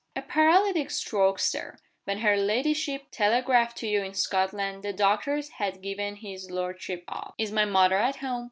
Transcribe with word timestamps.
"A 0.15 0.23
paralytic 0.23 0.89
stroke, 0.89 1.37
Sir. 1.37 1.77
When 2.05 2.21
her 2.21 2.35
ladyship 2.35 3.09
telegraphed 3.11 3.77
to 3.77 3.87
you 3.87 4.01
in 4.03 4.15
Scotland 4.15 4.81
the 4.81 4.93
doctors 4.93 5.49
had 5.59 5.83
given 5.83 6.15
his 6.15 6.49
lordship 6.49 7.03
up." 7.07 7.35
"Is 7.37 7.51
my 7.51 7.65
mother 7.65 7.97
at 7.97 8.15
home?" 8.15 8.39